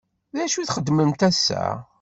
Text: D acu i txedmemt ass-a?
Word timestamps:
D 0.35 0.37
acu 0.43 0.57
i 0.59 0.65
txedmemt 0.65 1.21
ass-a? 1.29 1.63